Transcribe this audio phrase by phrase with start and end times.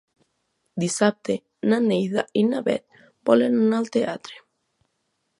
[0.83, 1.33] Dissabte
[1.73, 4.41] na Neida i na Bet volen anar al teatre.